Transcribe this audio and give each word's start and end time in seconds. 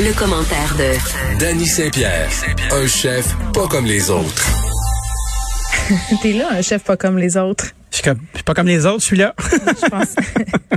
Le, 0.00 0.12
commentaire 0.16 0.74
de 0.76 1.38
Danny 1.38 1.66
Saint-Pierre, 1.66 2.30
un 2.70 2.86
chef 2.86 3.34
pas 3.52 3.66
comme 3.66 3.84
les 3.84 4.10
autres. 4.10 4.46
T'es 6.22 6.32
là, 6.32 6.48
un 6.52 6.62
chef 6.62 6.84
pas 6.84 6.96
comme 6.96 7.18
les 7.18 7.36
autres. 7.36 7.72
Je 8.04 8.10
suis 8.34 8.44
pas 8.44 8.54
comme 8.54 8.66
les 8.66 8.86
autres, 8.86 9.00
je 9.00 9.06
suis 9.06 9.16
là. 9.16 9.34
je 9.38 9.88
pense. 9.88 10.14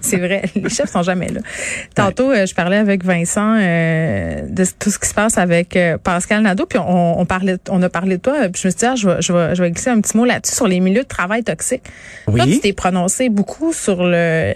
c'est 0.01 0.17
vrai. 0.17 0.43
Les 0.55 0.69
chefs 0.69 0.89
sont 0.89 1.03
jamais 1.03 1.29
là. 1.29 1.41
Tantôt, 1.93 2.31
euh, 2.31 2.45
je 2.45 2.55
parlais 2.55 2.77
avec 2.77 3.03
Vincent 3.03 3.57
euh, 3.59 4.41
de 4.49 4.65
tout 4.79 4.89
ce 4.89 4.97
qui 4.97 5.07
se 5.07 5.13
passe 5.13 5.37
avec 5.37 5.75
euh, 5.75 5.97
Pascal 5.97 6.41
Nadeau, 6.41 6.65
puis 6.65 6.79
on, 6.79 7.19
on, 7.19 7.25
parlait, 7.25 7.57
on 7.69 7.81
a 7.83 7.89
parlé 7.89 8.17
de 8.17 8.21
toi. 8.21 8.33
Puis 8.51 8.61
je 8.63 8.67
me 8.67 8.71
suis 8.71 8.79
dit, 8.79 8.85
ah, 8.85 8.95
je, 8.95 9.07
vais, 9.07 9.21
je, 9.21 9.33
vais, 9.33 9.55
je 9.55 9.61
vais 9.61 9.71
glisser 9.71 9.89
un 9.89 10.01
petit 10.01 10.17
mot 10.17 10.25
là-dessus 10.25 10.55
sur 10.55 10.67
les 10.67 10.79
milieux 10.79 11.03
de 11.03 11.07
travail 11.07 11.43
toxiques. 11.43 11.83
Oui. 12.27 12.39
Toi, 12.39 12.45
tu 12.47 12.59
t'es 12.59 12.73
prononcé 12.73 13.29
beaucoup 13.29 13.73
sur 13.73 14.03
le 14.03 14.53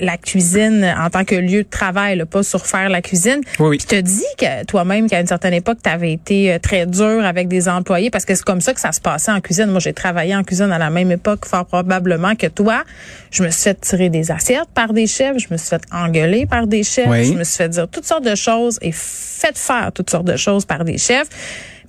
la, 0.00 0.16
cuisine 0.16 0.94
en 0.98 1.10
tant 1.10 1.24
que 1.24 1.34
lieu 1.34 1.64
de 1.64 1.68
travail, 1.68 2.16
là, 2.16 2.26
pas 2.26 2.42
sur 2.42 2.66
faire 2.66 2.88
la 2.88 3.02
cuisine. 3.02 3.40
Oui. 3.58 3.78
Puis 3.78 3.86
tu 3.86 3.96
te 3.96 4.00
dis 4.00 4.22
que 4.38 4.64
toi-même 4.64 5.08
qu'à 5.08 5.20
une 5.20 5.26
certaine 5.26 5.54
époque, 5.54 5.78
tu 5.82 5.90
avais 5.90 6.12
été 6.12 6.58
très 6.62 6.86
dur 6.86 7.24
avec 7.24 7.48
des 7.48 7.68
employés 7.68 8.10
parce 8.10 8.24
que 8.24 8.34
c'est 8.34 8.44
comme 8.44 8.60
ça 8.60 8.72
que 8.72 8.80
ça 8.80 8.92
se 8.92 9.00
passait 9.00 9.32
en 9.32 9.40
cuisine. 9.40 9.66
Moi, 9.66 9.80
j'ai 9.80 9.92
travaillé 9.92 10.36
en 10.36 10.44
cuisine 10.44 10.70
à 10.70 10.78
la 10.78 10.90
même 10.90 11.10
époque, 11.10 11.44
fort 11.46 11.66
probablement 11.66 12.03
que 12.38 12.46
toi. 12.46 12.84
Je 13.30 13.42
me 13.42 13.50
suis 13.50 13.62
fait 13.62 13.80
tirer 13.80 14.08
des 14.10 14.30
assiettes 14.30 14.68
par 14.74 14.92
des 14.92 15.06
chefs, 15.06 15.38
je 15.38 15.48
me 15.50 15.56
suis 15.56 15.68
fait 15.68 15.82
engueuler 15.92 16.46
par 16.46 16.66
des 16.66 16.82
chefs, 16.82 17.08
je 17.24 17.32
me 17.32 17.44
suis 17.44 17.56
fait 17.56 17.68
dire 17.68 17.88
toutes 17.88 18.04
sortes 18.06 18.24
de 18.24 18.34
choses 18.34 18.78
et 18.82 18.92
fait 18.92 19.56
faire 19.56 19.90
toutes 19.92 20.10
sortes 20.10 20.26
de 20.26 20.36
choses 20.36 20.64
par 20.64 20.84
des 20.84 20.98
chefs. 20.98 21.28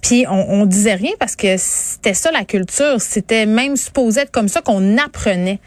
Puis 0.01 0.25
on, 0.29 0.61
on 0.61 0.65
disait 0.65 0.95
rien 0.95 1.11
parce 1.19 1.35
que 1.35 1.55
c'était 1.57 2.13
ça 2.13 2.31
la 2.31 2.43
culture, 2.45 2.99
c'était 2.99 3.45
même 3.45 3.75
supposé 3.75 4.21
être 4.21 4.31
comme 4.31 4.47
ça 4.47 4.61
qu'on 4.61 4.97
apprenait 4.97 5.59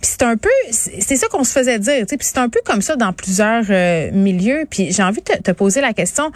c'est 0.00 0.22
un 0.22 0.36
peu, 0.36 0.50
c'est 0.70 1.16
ça 1.16 1.28
qu'on 1.28 1.44
se 1.44 1.52
faisait 1.52 1.78
dire. 1.78 2.04
Puis 2.06 2.18
c'est 2.20 2.38
un 2.38 2.48
peu 2.48 2.60
comme 2.64 2.82
ça 2.82 2.96
dans 2.96 3.12
plusieurs 3.12 3.64
euh, 3.70 4.10
milieux. 4.12 4.64
Puis 4.68 4.92
j'ai 4.92 5.02
envie 5.02 5.22
de 5.22 5.42
te, 5.42 5.50
poser 5.52 5.80
la 5.80 5.92
question, 5.92 6.30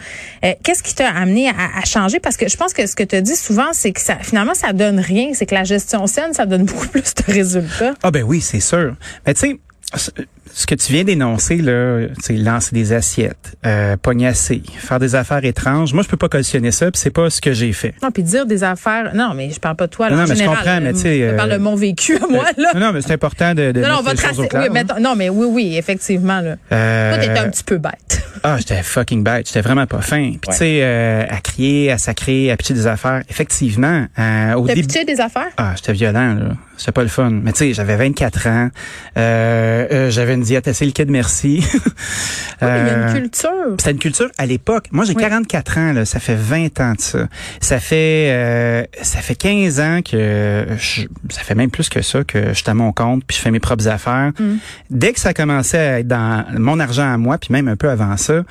euh, 0.45 0.53
qu'est-ce 0.62 0.83
qui 0.83 0.95
t'a 0.95 1.09
amené 1.09 1.48
à, 1.48 1.84
changer? 1.84 2.20
Parce 2.20 2.36
que 2.36 2.48
je 2.48 2.56
pense 2.56 2.73
que 2.73 2.86
ce 2.86 2.95
que 2.95 3.05
tu 3.05 3.20
dis 3.23 3.36
souvent, 3.36 3.69
c'est 3.73 3.92
que 3.92 4.01
ça, 4.01 4.17
finalement, 4.20 4.55
ça 4.55 4.73
donne 4.73 5.01
rien. 5.01 5.31
C'est 5.34 5.47
que 5.47 5.55
la 5.55 5.64
gestion 5.64 6.06
saine, 6.06 6.33
ça 6.33 6.47
donne 6.47 6.64
beaucoup 6.64 6.89
plus 6.89 7.14
de 7.14 7.33
résultats. 7.33 7.95
Ah 8.03 8.11
ben 8.11 8.23
oui, 8.23 8.41
c'est 8.41 8.61
sûr. 8.61 8.95
Mais 9.27 9.34
tu 9.34 9.41
sais, 9.41 9.59
ce 9.94 10.67
que 10.67 10.75
tu 10.75 10.92
viens 10.92 11.05
d'énoncer 11.05 11.56
là, 11.56 12.06
c'est 12.20 12.34
lancer 12.34 12.75
des 12.75 12.92
assiettes, 12.92 13.56
euh, 13.64 13.97
pognasser, 13.97 14.62
faire 14.77 14.98
des 14.98 15.14
affaires 15.14 15.45
étranges. 15.45 15.95
Moi, 15.95 16.03
je 16.03 16.08
peux 16.08 16.17
pas 16.17 16.28
cautionner 16.28 16.72
ça, 16.72 16.91
puis 16.91 17.00
c'est 17.00 17.11
pas 17.11 17.30
ce 17.30 17.41
que 17.41 17.53
j'ai 17.53 17.72
fait. 17.72 17.95
Non, 18.03 18.11
puis 18.11 18.22
dire 18.22 18.45
des 18.45 18.64
affaires. 18.64 19.14
Non, 19.14 19.33
mais 19.34 19.50
je 19.50 19.61
parle 19.61 19.77
pas 19.77 19.86
de 19.86 19.92
toi. 19.92 20.11
Là, 20.11 20.17
non, 20.17 20.25
mais 20.28 20.36
je 20.36 20.45
comprends, 20.45 20.80
mais 20.80 20.92
tu 20.92 21.00
sais. 21.00 21.30
Je 21.30 21.36
parle 21.36 21.53
de 21.53 21.56
mon 21.58 21.75
vécu 21.75 22.17
à 22.17 22.27
moi 22.27 22.45
là. 22.56 22.72
Non, 22.75 22.92
mais 22.92 23.00
c'est 23.00 23.12
important 23.12 23.55
de. 23.55 23.72
de 23.72 23.80
non, 23.80 23.89
non, 23.89 24.03
votre 24.03 24.28
oui, 24.39 24.69
mais, 24.72 24.84
non, 25.00 25.14
mais 25.17 25.28
oui, 25.28 25.47
oui, 25.48 25.77
effectivement 25.77 26.41
là. 26.41 26.56
Euh... 26.73 27.14
Toi, 27.14 27.25
t'étais 27.25 27.39
un 27.39 27.48
petit 27.48 27.64
peu 27.64 27.78
bête. 27.78 28.23
ah, 28.42 28.56
j'étais 28.58 28.83
fucking 28.83 29.23
bête. 29.23 29.47
J'étais 29.47 29.61
vraiment 29.61 29.86
pas 29.86 30.00
fin. 30.00 30.33
Puis 30.33 30.50
tu 30.50 30.56
sais, 30.56 30.80
euh, 30.83 31.25
à 31.28 31.41
crier, 31.41 31.91
à 31.92 31.98
sacrer, 31.98 32.50
à 32.50 32.56
pitcher 32.56 32.75
des 32.75 32.86
affaires. 32.86 33.23
Effectivement. 33.28 34.06
Euh, 34.19 34.55
au 34.55 34.67
début. 34.67 34.83
des 34.83 35.20
affaires? 35.20 35.50
Ah, 35.56 35.73
j'étais 35.77 35.92
violent 35.92 36.34
là. 36.34 36.48
C'était 36.77 36.92
pas 36.92 37.02
le 37.02 37.08
fun. 37.08 37.30
Mais 37.30 37.52
tu 37.52 37.58
sais, 37.58 37.73
j'avais 37.74 37.96
24 37.96 38.46
ans. 38.46 38.68
Euh, 39.17 39.77
euh, 39.90 40.11
j'avais 40.11 40.34
une 40.34 40.42
diète 40.42 40.68
assez 40.68 40.84
liquide, 40.84 41.11
merci. 41.11 41.64
il 42.62 42.66
y 42.66 42.70
a 42.70 42.78
une 42.78 42.89
euh, 42.89 43.12
culture. 43.12 43.77
C'est 43.78 43.90
une 43.90 43.98
culture 43.98 44.30
à 44.39 44.46
l'époque. 44.46 44.86
Moi, 44.92 45.05
j'ai 45.05 45.14
44 45.14 45.78
ans, 45.78 45.92
là. 45.92 46.05
Ça 46.05 46.20
fait 46.20 46.34
20 46.34 46.80
ans 46.80 46.92
de 46.94 47.00
ça. 47.00 47.28
Ça 47.61 47.80
fait, 47.80 48.30
euh, 48.30 48.84
ça 49.02 49.20
fait 49.20 49.34
15 49.34 49.80
ans 49.80 50.00
que, 50.02 50.66
je, 50.78 51.02
ça 51.30 51.42
fait 51.42 51.55
même 51.55 51.70
plus 51.70 51.89
que 51.89 52.02
ça 52.02 52.24
que 52.24 52.48
je 52.48 52.55
suis 52.55 52.68
à 52.68 52.74
mon 52.74 52.92
compte 52.92 53.24
puis 53.27 53.36
je 53.36 53.42
fais 53.42 53.50
mes 53.50 53.61
propres 53.61 53.89
affaires. 53.89 54.33
Mm. 54.39 54.56
Dès 54.90 55.12
que 55.12 55.20
ça 55.20 55.34
commençait 55.34 55.78
à 55.78 56.00
être 56.00 56.08
dans 56.08 56.45
mon 56.58 56.80
argent 56.80 57.12
à 57.12 57.16
moi 57.16 57.39
puis 57.39 57.52
même 57.52 57.68
un 57.68 57.77
peu 57.77 57.90
avant 57.90 58.16
ça, 58.16 58.42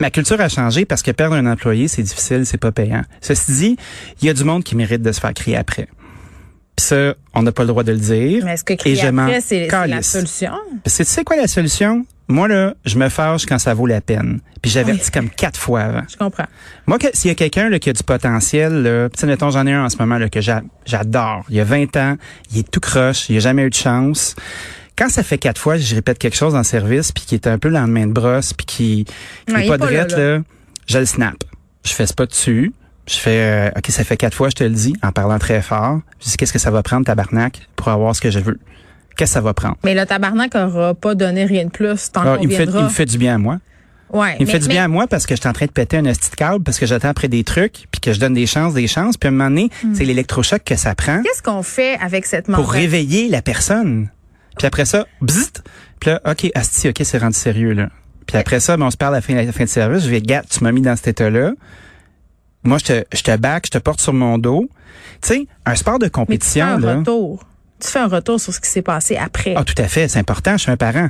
ma 0.00 0.10
culture 0.10 0.40
a 0.40 0.48
changé 0.48 0.84
parce 0.84 1.02
que 1.02 1.10
perdre 1.10 1.36
un 1.36 1.46
employé, 1.46 1.88
c'est 1.88 2.02
difficile, 2.02 2.46
c'est 2.46 2.58
pas 2.58 2.72
payant. 2.72 3.02
Ceci 3.20 3.52
dit, 3.52 3.76
il 4.20 4.26
y 4.26 4.30
a 4.30 4.34
du 4.34 4.44
monde 4.44 4.64
qui 4.64 4.76
mérite 4.76 5.02
de 5.02 5.12
se 5.12 5.20
faire 5.20 5.34
crier 5.34 5.56
après. 5.56 5.88
Puis 6.76 6.86
ça, 6.86 7.14
on 7.34 7.42
n'a 7.42 7.52
pas 7.52 7.62
le 7.62 7.68
droit 7.68 7.84
de 7.84 7.92
le 7.92 7.98
dire. 7.98 8.44
Mais 8.44 8.54
est-ce 8.54 8.64
que 8.64 8.74
crier 8.74 9.00
après, 9.04 9.40
c'est 9.40 9.68
la 9.68 10.02
solution? 10.02 10.52
C'est, 10.86 11.04
tu 11.04 11.10
sais 11.10 11.24
quoi 11.24 11.36
la 11.36 11.46
solution? 11.46 12.04
Moi, 12.26 12.48
là, 12.48 12.74
je 12.86 12.98
me 12.98 13.08
fâche 13.10 13.44
quand 13.44 13.58
ça 13.58 13.74
vaut 13.74 13.86
la 13.86 14.00
peine. 14.00 14.40
Puis 14.62 14.70
j'avertis 14.70 15.10
comme 15.10 15.28
quatre 15.28 15.60
fois 15.60 15.82
avant. 15.82 16.02
Je 16.10 16.16
comprends. 16.16 16.46
Moi, 16.86 16.98
s'il 17.12 17.28
y 17.28 17.32
a 17.32 17.34
quelqu'un 17.34 17.68
là, 17.68 17.78
qui 17.78 17.90
a 17.90 17.92
du 17.92 18.02
potentiel, 18.02 18.82
là, 18.82 19.08
tu 19.10 19.26
mettons, 19.26 19.50
j'en 19.50 19.66
ai 19.66 19.72
un 19.72 19.84
en 19.84 19.90
ce 19.90 19.98
moment 19.98 20.16
là, 20.16 20.30
que 20.30 20.40
j'adore. 20.40 21.44
Il 21.50 21.56
y 21.56 21.60
a 21.60 21.64
20 21.64 21.96
ans, 21.96 22.16
il 22.50 22.60
est 22.60 22.70
tout 22.70 22.80
croche, 22.80 23.28
il 23.28 23.36
a 23.36 23.40
jamais 23.40 23.62
eu 23.62 23.70
de 23.70 23.74
chance. 23.74 24.34
Quand 24.96 25.10
ça 25.10 25.22
fait 25.22 25.38
quatre 25.38 25.60
fois, 25.60 25.76
je 25.76 25.94
répète 25.94 26.18
quelque 26.18 26.36
chose 26.36 26.54
en 26.54 26.62
service, 26.62 27.12
puis 27.12 27.24
qui 27.26 27.34
est 27.34 27.46
un 27.46 27.58
peu 27.58 27.68
le 27.68 27.74
lendemain 27.74 28.06
de 28.06 28.12
brosse, 28.12 28.54
puis 28.54 28.64
qui 28.64 29.04
n'est 29.48 29.66
pas 29.66 29.76
de 29.76 29.86
là, 29.86 30.06
là, 30.06 30.42
je 30.86 30.98
le 30.98 31.06
snap. 31.06 31.36
Je 31.84 31.92
fais 31.92 32.06
ce 32.06 32.14
pas 32.14 32.26
dessus. 32.26 32.72
Je 33.06 33.16
fais, 33.16 33.68
euh, 33.68 33.78
OK, 33.78 33.86
ça 33.88 34.02
fait 34.04 34.16
quatre 34.16 34.34
fois, 34.34 34.48
je 34.48 34.54
te 34.54 34.64
le 34.64 34.70
dis, 34.70 34.94
en 35.02 35.12
parlant 35.12 35.38
très 35.38 35.60
fort. 35.60 36.00
Je 36.20 36.30
dis, 36.30 36.36
qu'est-ce 36.36 36.52
que 36.52 36.58
ça 36.58 36.70
va 36.70 36.82
prendre, 36.82 37.04
tabarnak, 37.04 37.68
pour 37.76 37.88
avoir 37.88 38.16
ce 38.16 38.20
que 38.20 38.30
je 38.30 38.38
veux? 38.38 38.58
Qu'est-ce 39.16 39.32
que 39.32 39.34
ça 39.34 39.40
va 39.40 39.54
prendre? 39.54 39.76
Mais 39.84 39.94
le 39.94 40.06
tabarnak 40.06 40.54
aura 40.54 40.94
pas 40.94 41.14
donné 41.14 41.44
rien 41.44 41.66
de 41.66 41.70
plus 41.70 42.10
tant 42.10 42.22
ah, 42.24 42.38
il, 42.40 42.48
me 42.48 42.54
fait, 42.54 42.64
il 42.64 42.82
me 42.82 42.88
fait 42.88 43.04
du 43.04 43.18
bien 43.18 43.36
à 43.36 43.38
moi. 43.38 43.58
Ouais, 44.10 44.36
il 44.38 44.46
me 44.46 44.50
fait 44.50 44.58
du 44.58 44.68
bien 44.68 44.84
à 44.84 44.88
moi 44.88 45.06
parce 45.06 45.26
que 45.26 45.34
je 45.34 45.40
suis 45.40 45.48
en 45.48 45.52
train 45.52 45.66
de 45.66 45.72
péter 45.72 45.96
un 45.96 46.02
de 46.02 46.12
câble 46.36 46.62
parce 46.62 46.78
que 46.78 46.86
j'attends 46.86 47.08
après 47.08 47.28
des 47.28 47.42
trucs 47.42 47.86
puis 47.90 48.00
que 48.00 48.12
je 48.12 48.20
donne 48.20 48.34
des 48.34 48.46
chances, 48.46 48.74
des 48.74 48.86
chances. 48.86 49.16
Puis 49.16 49.26
à 49.26 49.30
un 49.30 49.34
moment 49.34 49.50
donné, 49.50 49.70
hmm. 49.82 49.94
c'est 49.94 50.04
l'électrochoc 50.04 50.62
que 50.64 50.76
ça 50.76 50.94
prend. 50.94 51.22
Qu'est-ce 51.22 51.42
qu'on 51.42 51.62
fait 51.62 51.98
avec 52.00 52.26
cette 52.26 52.46
Pour 52.46 52.70
réveiller 52.70 53.28
la 53.28 53.42
personne. 53.42 54.08
Puis 54.56 54.66
après 54.66 54.84
ça, 54.84 55.06
bzzzt, 55.20 55.64
puis 56.00 56.10
là, 56.10 56.20
OK, 56.30 56.50
asti, 56.54 56.88
OK, 56.88 57.00
c'est 57.02 57.18
rendu 57.18 57.36
sérieux, 57.36 57.72
là. 57.72 57.88
Puis 58.26 58.38
après 58.38 58.60
ça, 58.60 58.76
ben, 58.76 58.86
on 58.86 58.90
se 58.90 58.96
parle 58.96 59.14
à 59.14 59.18
la 59.18 59.22
fin, 59.22 59.36
à 59.36 59.42
la 59.42 59.52
fin 59.52 59.64
de 59.64 59.68
service. 59.68 60.04
Je 60.04 60.10
vais, 60.10 60.20
gars, 60.20 60.42
tu 60.48 60.62
m'as 60.62 60.72
mis 60.72 60.80
dans 60.80 60.96
cet 60.96 61.08
état-là. 61.08 61.52
Moi, 62.64 62.78
je 62.78 62.84
te, 62.84 63.04
je 63.14 63.22
te 63.22 63.36
back, 63.36 63.66
je 63.66 63.70
te 63.70 63.78
porte 63.78 64.00
sur 64.00 64.12
mon 64.12 64.38
dos. 64.38 64.68
Tu 65.22 65.28
sais, 65.28 65.46
un 65.66 65.74
sport 65.74 65.98
de 65.98 66.08
compétition, 66.08 66.66
Mais 66.66 66.74
tu 66.76 66.82
fais 66.82 66.88
un 66.88 66.98
retour. 66.98 67.44
Tu 67.80 67.88
fais 67.88 67.98
un 67.98 68.08
retour 68.08 68.40
sur 68.40 68.54
ce 68.54 68.60
qui 68.60 68.70
s'est 68.70 68.82
passé 68.82 69.16
après. 69.16 69.54
Ah, 69.56 69.64
tout 69.64 69.74
à 69.78 69.88
fait. 69.88 70.08
C'est 70.08 70.18
important. 70.18 70.52
Je 70.52 70.62
suis 70.62 70.70
un 70.70 70.76
parent. 70.76 71.08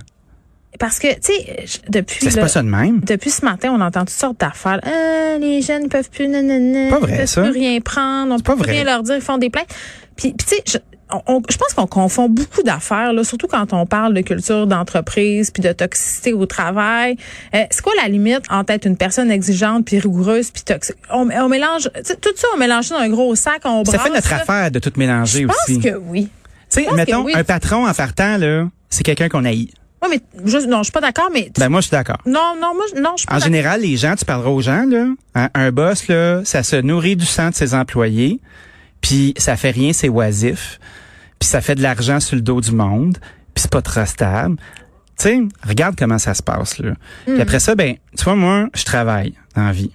Parce 0.79 0.99
que, 0.99 1.15
tu 1.15 1.33
sais, 1.33 1.67
depuis. 1.89 2.31
C'est 2.31 2.41
pas 2.41 2.49
ça 2.49 2.63
de 2.63 2.69
même. 2.69 3.01
Depuis 3.01 3.31
ce 3.31 3.45
matin, 3.45 3.71
on 3.73 3.81
entend 3.81 4.01
toutes 4.01 4.11
sortes 4.11 4.41
d'affaires. 4.41 4.81
Euh, 4.85 5.39
les 5.39 5.63
jeunes 5.63 5.85
ne 5.85 5.89
peuvent 5.89 6.11
plus, 6.11 6.27
nanana, 6.27 6.91
pas 6.91 6.99
vrai, 6.99 7.19
peuvent 7.19 7.27
ça. 7.27 7.43
plus 7.43 7.53
rien 7.53 7.81
prendre, 7.81 8.35
on 8.35 8.41
peut 8.41 8.57
plus 8.57 8.71
rien 8.71 8.85
leur 8.85 9.03
dire, 9.05 9.15
ils 9.15 9.21
font 9.21 9.39
des 9.39 9.51
plaintes. 9.51 9.73
Puis, 10.17 10.33
puis 10.33 10.47
tu 10.65 10.73
sais, 10.73 10.83
je 11.11 11.57
pense 11.57 11.75
qu'on 11.75 11.87
confond 11.87 12.29
beaucoup 12.29 12.63
d'affaires, 12.63 13.13
là, 13.13 13.25
surtout 13.25 13.47
quand 13.47 13.73
on 13.73 13.87
parle 13.87 14.15
de 14.15 14.21
culture 14.21 14.67
d'entreprise 14.67 15.51
puis 15.51 15.63
de 15.63 15.73
toxicité 15.73 16.33
au 16.33 16.47
travail. 16.47 17.17
Euh, 17.55 17.65
c'est 17.71 17.83
quoi 17.83 17.93
la 18.03 18.09
limite 18.09 18.43
entre 18.51 18.73
être 18.73 18.87
une 18.87 18.97
personne 18.97 19.31
exigeante 19.31 19.85
puis 19.85 19.99
rigoureuse 19.99 20.51
puis 20.51 20.63
toxique? 20.63 20.97
On, 21.11 21.29
on, 21.31 21.49
mélange 21.49 21.91
tout 22.21 22.33
ça, 22.37 22.49
on 22.55 22.59
mélange 22.59 22.87
ça 22.87 22.97
dans 22.97 23.03
un 23.03 23.09
gros 23.09 23.35
sac, 23.35 23.61
on. 23.65 23.85
Ça 23.85 23.99
fait 23.99 24.11
notre 24.11 24.33
affaire 24.33 24.71
de 24.71 24.79
tout 24.79 24.93
mélanger 24.97 25.47
aussi. 25.47 25.81
Je 25.83 25.89
pense 25.89 25.93
que 25.93 25.99
oui. 25.99 26.29
Tu 26.71 26.83
sais, 26.83 26.93
mettons 26.95 27.27
un 27.33 27.45
patron 27.45 27.87
en 27.87 27.95
partant 27.95 28.37
là, 28.39 28.67
c'est 28.91 29.05
quelqu'un 29.05 29.29
qu'on 29.29 29.45
haït. 29.45 29.73
Oui, 30.03 30.09
mais 30.11 30.21
je, 30.45 30.59
non, 30.67 30.79
je 30.79 30.85
suis 30.85 30.93
pas 30.93 31.01
d'accord, 31.01 31.31
mais. 31.33 31.51
Ben 31.59 31.69
moi, 31.69 31.81
je 31.81 31.87
suis 31.87 31.93
d'accord. 31.93 32.19
Non, 32.27 32.55
non, 32.61 32.75
moi, 32.75 32.85
non, 32.97 33.13
je 33.17 33.21
suis 33.21 33.27
pas 33.27 33.37
En 33.37 33.39
général, 33.39 33.81
les 33.81 33.97
gens, 33.97 34.15
tu 34.17 34.25
parleras 34.25 34.51
aux 34.51 34.61
gens 34.61 34.85
là, 34.87 35.07
un, 35.35 35.49
un 35.55 35.73
boss 35.73 36.09
là, 36.09 36.43
ça 36.45 36.63
se 36.63 36.77
nourrit 36.77 37.17
du 37.17 37.25
sang 37.25 37.51
de 37.51 37.55
ses 37.55 37.75
employés, 37.75 38.41
puis 39.05 39.35
ça 39.37 39.57
fait 39.57 39.71
rien, 39.71 39.93
c'est 39.93 40.09
oisif 40.09 40.81
puis 41.45 41.51
ça 41.51 41.61
fait 41.61 41.75
de 41.75 41.83
l'argent 41.83 42.21
sur 42.21 42.37
le 42.37 42.41
dos 42.41 42.63
du 42.63 42.73
monde, 42.73 43.19
puis 43.53 43.61
c'est 43.61 43.71
pas 43.71 43.83
trop 43.83 44.07
stable. 44.07 44.57
Tu 45.19 45.47
regarde 45.63 45.95
comment 45.95 46.17
ça 46.17 46.33
se 46.33 46.43
passe 46.43 46.79
là. 46.79 46.95
Après 47.39 47.61
ça, 47.61 47.75
ben, 47.75 47.97
tu 48.17 48.25
vois, 48.25 48.35
moi, 48.35 48.71
je 48.75 48.85
travaille 48.85 49.35
en 49.55 49.71
vie. 49.71 49.91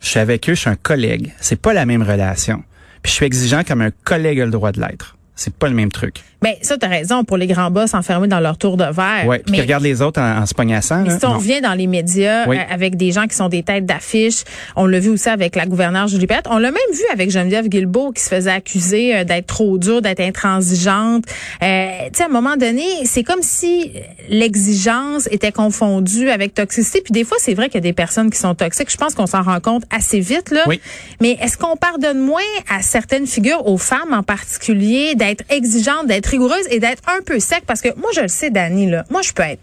Je 0.00 0.08
suis 0.08 0.18
avec 0.18 0.48
eux, 0.48 0.54
je 0.54 0.60
suis 0.60 0.70
un 0.70 0.76
collègue. 0.76 1.34
C'est 1.40 1.60
pas 1.60 1.74
la 1.74 1.84
même 1.84 2.02
relation. 2.02 2.64
Puis 3.02 3.10
je 3.10 3.16
suis 3.16 3.26
exigeant 3.26 3.64
comme 3.64 3.82
un 3.82 3.90
collègue 3.90 4.40
a 4.40 4.46
le 4.46 4.50
droit 4.50 4.72
de 4.72 4.80
l'être. 4.80 5.18
C'est 5.36 5.54
pas 5.54 5.68
le 5.68 5.74
même 5.74 5.90
truc. 5.90 6.16
Ben 6.42 6.54
ça, 6.60 6.76
t'as 6.76 6.88
raison. 6.88 7.24
Pour 7.24 7.38
les 7.38 7.46
grands 7.46 7.70
boss 7.70 7.94
enfermés 7.94 8.28
dans 8.28 8.38
leur 8.40 8.58
tour 8.58 8.76
de 8.76 8.84
verre. 8.84 9.26
Ouais, 9.26 9.42
mais, 9.48 9.56
qui 9.56 9.60
regardent 9.62 9.82
les 9.84 10.02
autres 10.02 10.20
en, 10.20 10.42
en 10.42 10.46
se 10.46 10.52
pognassant. 10.54 11.02
mais 11.02 11.08
là, 11.08 11.18
si 11.18 11.24
on 11.24 11.30
non. 11.30 11.38
revient 11.38 11.60
dans 11.62 11.72
les 11.72 11.86
médias 11.86 12.46
Oui. 12.46 12.58
euh, 12.58 12.60
avec 12.70 12.96
des 12.96 13.12
gens 13.12 13.26
qui 13.26 13.34
sont 13.34 13.48
des 13.48 13.62
têtes 13.62 13.86
d'affiche, 13.86 14.44
on 14.76 14.84
l'a 14.86 15.00
vu 15.00 15.08
aussi 15.08 15.28
avec 15.30 15.56
la 15.56 15.64
gouverneure 15.64 16.06
Julie 16.06 16.26
Pett. 16.26 16.44
On 16.50 16.58
l'a 16.58 16.70
même 16.70 16.80
vu 16.92 17.02
avec 17.12 17.30
Geneviève 17.30 17.68
Guilbeault 17.68 18.12
qui 18.12 18.22
se 18.22 18.28
faisait 18.28 18.50
accuser 18.50 19.16
euh, 19.16 19.24
d'être 19.24 19.46
trop 19.46 19.78
dure, 19.78 20.02
d'être 20.02 20.20
intransigeante. 20.20 21.24
Euh, 21.62 21.88
tu 22.12 22.18
sais, 22.18 22.22
à 22.24 22.26
un 22.26 22.28
moment 22.28 22.56
donné, 22.56 22.84
c'est 23.06 23.22
comme 23.22 23.40
si 23.42 23.92
l'exigence 24.28 25.28
était 25.30 25.52
confondue 25.52 26.28
avec 26.28 26.52
toxicité. 26.54 27.00
Puis 27.02 27.12
des 27.12 27.24
fois, 27.24 27.38
c'est 27.40 27.54
vrai 27.54 27.66
qu'il 27.68 27.76
y 27.76 27.78
a 27.78 27.88
des 27.88 27.92
personnes 27.94 28.30
qui 28.30 28.38
sont 28.38 28.54
toxiques. 28.54 28.90
Je 28.90 28.96
pense 28.98 29.14
qu'on 29.14 29.26
s'en 29.26 29.42
rend 29.42 29.60
compte 29.60 29.84
assez 29.90 30.20
vite 30.20 30.50
là. 30.50 30.64
Oui. 30.66 30.80
Mais 31.22 31.38
est-ce 31.40 31.56
qu'on 31.56 31.76
pardonne 31.76 32.18
moins 32.20 32.42
à 32.70 32.82
certaines 32.82 33.26
figures, 33.26 33.66
aux 33.66 33.78
femmes 33.78 34.12
en 34.12 34.22
particulier, 34.22 35.14
d'être 35.26 35.44
exigeantes, 35.50 36.06
d'être 36.06 36.26
rigoureuses 36.26 36.66
et 36.70 36.80
d'être 36.80 37.02
un 37.08 37.22
peu 37.22 37.38
sec? 37.40 37.64
Parce 37.66 37.80
que 37.80 37.88
moi, 37.96 38.10
je 38.14 38.20
le 38.20 38.28
sais, 38.28 38.50
Dani, 38.50 38.90
là, 38.90 39.04
moi, 39.10 39.22
je 39.22 39.32
peux 39.32 39.42
être, 39.42 39.62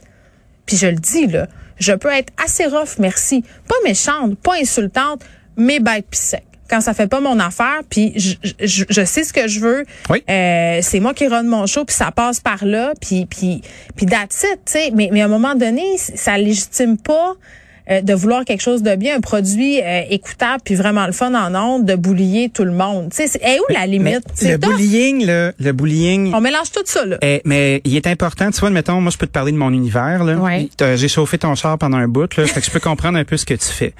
puis 0.65 0.77
je 0.77 0.87
le 0.87 0.95
dis, 0.95 1.27
là, 1.27 1.47
je 1.79 1.93
peux 1.93 2.09
être 2.11 2.31
assez 2.43 2.65
rough, 2.65 2.97
merci. 2.99 3.43
Pas 3.67 3.75
méchante, 3.83 4.37
pas 4.39 4.55
insultante, 4.61 5.21
mais 5.57 5.79
bête 5.79 6.05
puis 6.09 6.19
sec. 6.19 6.43
Quand 6.69 6.79
ça 6.79 6.93
fait 6.93 7.07
pas 7.07 7.19
mon 7.19 7.37
affaire, 7.39 7.81
puis 7.89 8.13
je, 8.15 8.35
je, 8.61 8.85
je 8.89 9.03
sais 9.03 9.25
ce 9.25 9.33
que 9.33 9.47
je 9.49 9.59
veux, 9.59 9.83
Oui. 10.09 10.23
euh, 10.29 10.79
c'est 10.81 11.01
moi 11.01 11.13
qui 11.13 11.27
run 11.27 11.43
mon 11.43 11.65
show, 11.65 11.83
puis 11.83 11.93
ça 11.95 12.11
passe 12.11 12.39
par 12.39 12.63
là, 12.63 12.93
puis 13.01 13.25
puis 13.25 13.61
puis 13.95 14.05
that's 14.05 14.43
it, 14.43 14.59
tu 14.65 14.71
sais. 14.71 14.91
Mais, 14.93 15.09
mais 15.11 15.21
à 15.21 15.25
un 15.25 15.27
moment 15.27 15.53
donné, 15.55 15.97
ça 15.97 16.37
légitime 16.37 16.97
pas 16.97 17.33
euh, 17.91 18.01
de 18.01 18.13
vouloir 18.13 18.45
quelque 18.45 18.61
chose 18.61 18.83
de 18.83 18.95
bien, 18.95 19.17
un 19.17 19.19
produit 19.19 19.81
euh, 19.81 20.01
écoutable 20.09 20.61
puis 20.63 20.75
vraiment 20.75 21.05
le 21.05 21.11
fun 21.11 21.33
en 21.33 21.53
ondes, 21.55 21.85
de 21.85 21.95
boulier 21.95 22.49
tout 22.53 22.63
le 22.63 22.71
monde. 22.71 23.09
Tu 23.15 23.27
sais, 23.27 23.39
est 23.41 23.59
où 23.59 23.73
la 23.73 23.85
limite? 23.85 24.23
le 24.41 24.57
tough. 24.57 24.69
bullying, 24.69 25.25
là, 25.25 25.51
le 25.59 25.71
bullying, 25.71 26.33
On 26.33 26.41
mélange 26.41 26.71
tout 26.71 26.81
ça, 26.85 27.05
là. 27.05 27.17
Eh, 27.21 27.41
mais 27.45 27.81
il 27.83 27.95
est 27.95 28.07
important, 28.07 28.49
tu 28.51 28.59
vois, 28.59 28.69
mettons, 28.69 29.01
moi 29.01 29.11
je 29.11 29.17
peux 29.17 29.27
te 29.27 29.31
parler 29.31 29.51
de 29.51 29.57
mon 29.57 29.71
univers. 29.73 30.23
Là. 30.23 30.35
Ouais. 30.35 30.69
J'ai 30.95 31.07
chauffé 31.07 31.37
ton 31.37 31.55
char 31.55 31.77
pendant 31.77 31.97
un 31.97 32.07
bout, 32.07 32.35
là, 32.35 32.45
fait 32.45 32.59
que 32.61 32.65
je 32.65 32.71
peux 32.71 32.79
comprendre 32.91 33.17
un 33.17 33.25
peu 33.25 33.37
ce 33.37 33.45
que 33.45 33.53
tu 33.53 33.67
fais. 33.67 33.93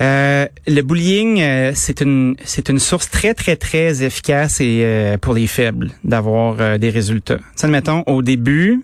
Euh, 0.00 0.46
le 0.66 0.80
bullying, 0.80 1.42
euh, 1.42 1.72
c'est 1.74 2.00
une 2.00 2.34
c'est 2.44 2.70
une 2.70 2.78
source 2.78 3.10
très 3.10 3.34
très 3.34 3.56
très 3.56 4.02
efficace 4.02 4.60
et 4.60 4.80
euh, 4.82 5.18
pour 5.18 5.34
les 5.34 5.46
faibles 5.46 5.90
d'avoir 6.04 6.56
euh, 6.60 6.78
des 6.78 6.88
résultats. 6.88 7.36
Tu 7.36 7.44
sais, 7.56 7.68
mettons 7.68 8.02
au 8.06 8.22
début, 8.22 8.82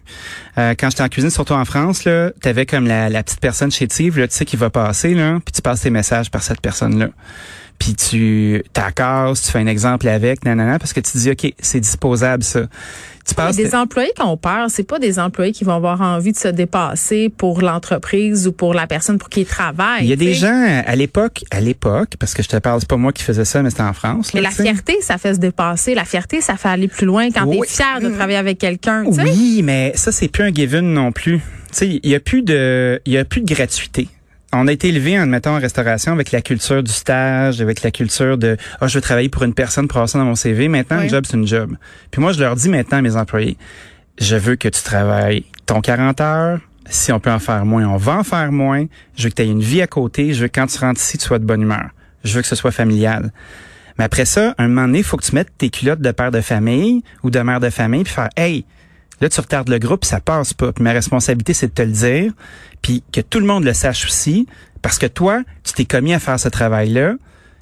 euh, 0.59 0.75
quand 0.79 0.91
j'étais 0.91 1.03
en 1.03 1.09
cuisine, 1.09 1.31
surtout 1.31 1.55
en 1.55 1.65
France, 1.65 2.05
là, 2.05 2.33
t'avais 2.43 2.67
comme 2.67 2.87
la, 2.87 3.09
la 3.09 3.23
petite 3.23 3.41
personne 3.41 3.71
chétive, 3.71 4.19
là, 4.19 4.29
tu 4.29 4.35
sais, 4.35 4.45
qui 4.45 4.57
va 4.57 4.69
passer 4.69 5.15
là, 5.15 5.39
puis 5.45 5.53
tu 5.53 5.63
passes 5.63 5.81
tes 5.81 5.91
messages 5.91 6.31
par 6.31 6.43
cette 6.43 6.61
personne-là 6.61 7.09
puis 7.79 7.95
tu 7.95 8.63
t'accasses, 8.73 9.43
tu 9.43 9.51
fais 9.51 9.59
un 9.59 9.67
exemple 9.67 10.09
avec, 10.09 10.45
nanana, 10.45 10.79
parce 10.79 10.93
que 10.93 11.01
tu 11.01 11.19
dis, 11.19 11.31
OK, 11.31 11.53
c'est 11.61 11.81
disposable, 11.81 12.43
ça. 12.43 12.63
Tu 13.27 13.35
des 13.57 13.75
employés 13.75 14.13
qui 14.15 14.23
ont 14.23 14.37
peur, 14.37 14.71
c'est 14.71 14.85
pas 14.85 15.01
des 15.01 15.19
employés 15.19 15.51
qui 15.51 15.65
vont 15.65 15.75
avoir 15.75 16.01
envie 16.01 16.31
de 16.31 16.37
se 16.37 16.47
dépasser 16.47 17.29
pour 17.29 17.61
l'entreprise 17.61 18.47
ou 18.47 18.53
pour 18.53 18.73
la 18.73 18.87
personne 18.87 19.19
pour 19.19 19.29
qui 19.29 19.41
ils 19.41 19.47
travaillent. 19.47 20.05
Il 20.05 20.09
y 20.09 20.13
a 20.13 20.17
des 20.17 20.33
gens 20.33 20.83
à 20.87 20.95
l'époque, 20.95 21.45
à 21.51 21.61
l'époque, 21.61 22.11
parce 22.21 22.35
que 22.35 22.43
je 22.45 22.49
te 22.49 22.57
parle, 22.59 22.79
c'est 22.81 22.89
pas 22.89 22.97
moi 22.97 23.13
qui 23.13 23.25
faisais 23.25 23.45
ça, 23.45 23.63
mais 23.63 23.71
c'était 23.71 23.83
en 23.83 23.93
France. 23.93 24.33
Mais 24.33 24.41
là, 24.41 24.51
la 24.57 24.65
fierté, 24.65 24.99
ça 25.01 25.19
fait 25.19 25.35
se 25.35 25.41
dépasser. 25.41 25.97
La 25.97 26.05
fierté, 26.05 26.41
ça 26.41 26.57
fait 26.57 26.69
aller 26.69 26.87
plus 26.87 27.07
loin 27.07 27.31
quand 27.33 27.47
Oui. 27.47 27.59
t'es 27.63 27.67
fier 27.67 28.01
de 28.01 28.11
travailler 28.11 28.39
avec 28.39 28.59
quelqu'un. 28.59 29.05
Oui, 29.07 29.63
mais 29.65 29.93
ça 29.97 30.13
c'est 30.13 30.29
plus 30.29 30.45
un 30.45 30.53
given 30.55 30.85
non 30.85 31.11
plus. 31.11 31.39
Tu 31.39 31.43
sais, 31.73 32.01
il 32.03 32.09
y 32.09 32.15
a 32.15 32.21
plus 32.21 32.43
de, 32.43 33.01
il 33.07 33.13
y 33.13 33.19
a 33.19 33.25
plus 33.25 33.41
de 33.41 33.53
gratuité. 33.53 34.09
On 34.53 34.69
a 34.69 34.73
été 34.73 34.89
élevé, 34.89 35.19
en 35.19 35.27
mettant 35.27 35.57
en 35.57 35.61
restauration 35.61 36.13
avec 36.13 36.31
la 36.33 36.41
culture 36.41 36.83
du 36.83 36.93
stage, 36.93 37.61
avec 37.61 37.83
la 37.83 37.91
culture 37.91 38.39
de 38.39 38.57
ah 38.81 38.87
je 38.87 38.95
veux 38.95 39.01
travailler 39.03 39.29
pour 39.29 39.43
une 39.43 39.55
personne 39.55 39.89
pour 39.89 39.99
avoir 39.99 40.09
ça 40.09 40.19
dans 40.19 40.25
mon 40.25 40.35
CV. 40.35 40.69
Maintenant, 40.69 40.99
Oui. 40.99 41.07
un 41.07 41.09
job 41.09 41.25
c'est 41.29 41.37
une 41.37 41.47
job. 41.47 41.77
Puis 42.11 42.21
moi 42.23 42.33
je 42.33 42.41
leur 42.41 42.55
dis 42.57 42.69
maintenant 42.69 42.99
à 42.99 43.03
mes 43.03 43.17
employés, 43.17 43.57
je 44.19 44.37
veux 44.37 44.57
que 44.57 44.69
tu 44.69 44.83
travailles 44.83 45.45
ton 45.67 45.81
40 45.81 46.21
heures. 46.21 46.61
Si 46.89 47.11
on 47.11 47.19
peut 47.19 47.33
en 47.33 47.41
faire 47.41 47.65
moins, 47.67 47.85
on 47.87 47.97
va 47.97 48.19
en 48.19 48.23
faire 48.25 48.53
moins. 48.53 48.87
Je 49.17 49.25
veux 49.25 49.31
que 49.31 49.35
tu 49.35 49.43
aies 49.43 49.49
une 49.51 49.61
vie 49.61 49.83
à 49.83 49.89
côté. 49.89 50.33
Je 50.33 50.43
veux 50.43 50.47
que 50.49 50.59
quand 50.61 50.69
tu 50.69 50.79
rentres 50.79 51.01
ici, 51.01 51.19
tu 51.19 51.25
sois 51.25 51.41
de 51.41 51.45
bonne 51.45 51.63
humeur. 51.63 51.89
Je 52.23 52.33
veux 52.35 52.43
que 52.43 52.47
ce 52.49 52.55
soit 52.55 52.71
familial. 52.71 53.33
Mais 53.99 54.05
après 54.05 54.25
ça, 54.25 54.55
un 54.59 54.69
moment 54.69 54.83
donné, 54.87 54.99
il 54.99 55.05
faut 55.05 55.17
que 55.17 55.25
tu 55.25 55.35
mettes 55.35 55.51
tes 55.59 55.69
culottes 55.71 56.01
de 56.01 56.11
père 56.13 56.31
de 56.31 56.41
famille 56.41 57.03
ou 57.25 57.31
de 57.31 57.41
mère 57.41 57.59
de 57.59 57.71
famille 57.71 58.05
puis 58.05 58.13
faire 58.13 58.29
Hey, 58.37 58.65
là, 59.21 59.29
tu 59.29 59.41
retardes 59.41 59.69
le 59.69 59.79
groupe, 59.79 60.05
ça 60.05 60.21
passe 60.21 60.55
pas. 60.55 60.73
Puis 60.73 60.85
ma 60.85 60.93
responsabilité, 60.93 61.55
c'est 61.55 61.69
de 61.69 61.73
te 61.73 61.83
le 61.83 61.93
dire, 61.93 62.33
puis 62.83 63.03
que 63.13 63.21
tout 63.21 63.41
le 63.41 63.47
monde 63.47 63.65
le 63.65 63.73
sache 63.73 64.05
aussi, 64.07 64.47
parce 64.83 64.99
que 64.99 65.07
toi, 65.07 65.43
tu 65.65 65.73
t'es 65.73 65.85
commis 65.85 66.15
à 66.15 66.19
faire 66.19 66.39
ce 66.39 66.49
travail-là, 66.49 67.15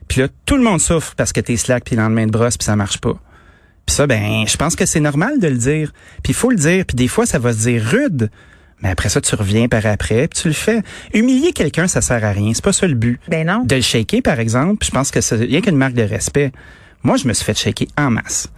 puis 0.09 0.21
là, 0.21 0.29
tout 0.47 0.57
le 0.57 0.63
monde 0.63 0.81
souffre 0.81 1.15
parce 1.17 1.33
que 1.33 1.41
t'es 1.41 1.57
slack, 1.57 1.85
puis 1.85 1.97
le 1.97 2.03
lendemain 2.03 2.27
de 2.27 2.31
brosse, 2.31 2.57
puis 2.57 2.67
ça 2.67 2.77
marche 2.77 2.99
pas. 2.99 3.19
Puis 3.87 3.97
ça, 3.97 4.07
ben, 4.07 4.47
je 4.47 4.57
pense 4.57 4.77
que 4.77 4.87
c'est 4.87 5.01
normal 5.01 5.39
de 5.41 5.49
le 5.49 5.57
dire. 5.57 5.93
Puis 6.23 6.33
il 6.33 6.35
faut 6.35 6.51
le 6.51 6.57
dire, 6.57 6.85
puis 6.87 6.95
des 6.95 7.09
fois, 7.09 7.27
ça 7.27 7.39
va 7.39 7.53
se 7.53 7.59
dire 7.59 7.83
rude. 7.85 8.31
Mais 8.81 8.91
après 8.91 9.09
ça, 9.09 9.21
tu 9.21 9.35
reviens 9.35 9.69
par 9.69 9.87
après, 9.87 10.29
puis 10.29 10.41
tu 10.43 10.49
le 10.49 10.55
fais. 10.55 10.83
Humilier 11.13 11.53
quelqu'un, 11.53 11.87
ça 11.87 12.01
sert 12.01 12.25
à 12.25 12.33
rien. 12.33 12.53
C'est 12.55 12.65
pas 12.65 12.73
ça 12.73 12.87
le 12.87 12.95
but. 12.95 13.21
Ben 13.29 13.47
non. 13.47 13.65
De 13.65 13.77
le 13.77 13.83
shaker, 13.83 14.21
par 14.23 14.41
exemple, 14.41 14.85
je 14.85 14.91
pense 14.91 15.11
que 15.11 15.21
c'est 15.21 15.37
rien 15.37 15.61
qu'une 15.61 15.77
marque 15.77 15.95
de 15.95 16.03
respect. 16.03 16.53
Moi, 17.03 17.17
je 17.17 17.29
me 17.29 17.33
suis 17.33 17.45
fait 17.45 17.57
shaker 17.57 17.89
en 17.97 18.11
masse. 18.11 18.49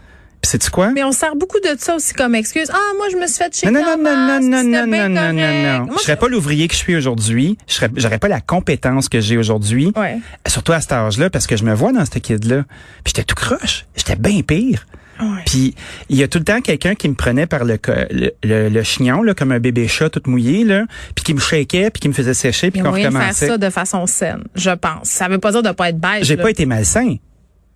Sais-tu 0.47 0.71
quoi? 0.71 0.93
Mais 0.93 1.03
on 1.03 1.11
sert 1.11 1.35
beaucoup 1.35 1.59
de 1.59 1.69
ça 1.77 1.97
aussi 1.97 2.15
comme 2.15 2.35
excuse. 2.37 2.71
Ah, 2.73 2.93
moi, 2.97 3.09
je 3.11 3.17
me 3.17 3.27
suis 3.27 3.37
fait 3.39 3.53
checker 3.53 3.73
Non, 3.73 3.83
non, 3.83 3.97
non, 3.99 4.41
non, 4.41 4.41
non, 4.41 4.63
non, 4.63 4.87
non, 4.87 5.09
non, 5.09 5.33
non, 5.33 5.87
non. 5.87 5.93
Je 5.97 6.03
serais 6.03 6.17
pas 6.17 6.29
l'ouvrier 6.29 6.69
que 6.69 6.75
je 6.75 6.79
suis 6.79 6.95
aujourd'hui. 6.95 7.59
Je 7.67 7.75
serais, 7.75 7.91
j'aurais 7.97 8.19
pas 8.21 8.29
la 8.29 8.41
compétence 8.41 9.09
que 9.09 9.21
j'ai 9.21 9.37
aujourd'hui. 9.37 9.93
Ouais. 9.97 10.19
Surtout 10.47 10.73
à 10.73 10.81
cet 10.81 10.93
âge-là, 10.93 11.31
parce 11.31 11.49
que 11.49 11.57
je 11.57 11.65
me 11.65 11.75
vois 11.75 11.93
dans 11.93 12.05
ce 12.05 12.19
kid-là. 12.19 12.63
Puis 13.03 13.13
j'étais 13.15 13.25
tout 13.25 13.35
croche. 13.35 13.87
J'étais 13.97 14.15
bien 14.15 14.41
pire. 14.43 14.87
Ouais. 15.19 15.43
Puis 15.47 15.75
il 16.11 16.17
y 16.17 16.23
a 16.23 16.29
tout 16.29 16.39
le 16.39 16.45
temps 16.45 16.61
quelqu'un 16.61 16.95
qui 16.95 17.09
me 17.09 17.15
prenait 17.15 17.47
par 17.47 17.65
le, 17.65 17.79
le, 18.11 18.31
le, 18.45 18.69
le 18.69 18.83
chignon, 18.85 19.23
là, 19.23 19.35
comme 19.35 19.51
un 19.51 19.59
bébé 19.59 19.89
chat 19.89 20.11
tout 20.11 20.23
mouillé, 20.27 20.63
là, 20.63 20.85
puis 21.17 21.25
qui 21.25 21.35
me 21.35 21.41
shakeait, 21.41 21.91
puis 21.91 22.01
qui 22.01 22.09
me 22.09 22.15
faisait 22.15 22.35
sécher, 22.35 22.71
puis 22.71 22.83
qu'on 22.83 22.93
de 22.93 22.97
faire 22.97 23.07
recommençait. 23.07 23.49
ça 23.49 23.59
de 23.59 23.71
façon 23.71 24.07
saine, 24.07 24.45
je 24.55 24.71
pense. 24.71 25.09
Ça 25.09 25.27
veut 25.29 25.39
pas 25.39 25.51
dire 25.51 25.63
de 25.63 25.71
pas 25.73 25.89
être 25.89 25.99
bête. 25.99 26.23
J'ai 26.23 26.37
pas 26.37 26.51
été 26.51 26.67
malsain. 26.67 27.17